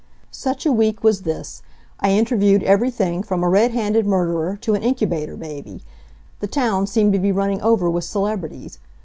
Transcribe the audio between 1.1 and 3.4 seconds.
this. I interviewed everything